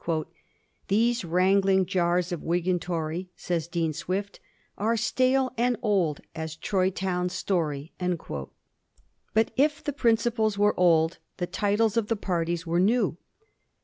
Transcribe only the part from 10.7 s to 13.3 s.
old the titles of the parties were new.